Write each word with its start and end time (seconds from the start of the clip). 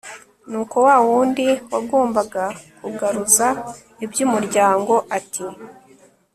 nuko 0.49 0.75
wawundi 0.87 1.47
wagombaga 1.71 2.43
kugaruza 2.79 3.47
iby'umuryango 4.05 4.93
ati 5.17 5.45